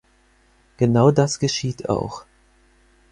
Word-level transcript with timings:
Genau 0.77 1.11
das 1.11 1.37
geschieht 1.37 1.87
auch. 1.87 2.25